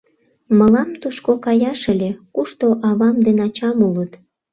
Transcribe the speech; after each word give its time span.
Мылам 0.57 0.89
тушко 1.01 1.31
каяш 1.45 1.81
ыле, 1.93 2.11
кушто 2.35 2.67
авам 2.89 3.15
ден 3.25 3.37
ачам 3.47 3.77
улыт. 3.87 4.11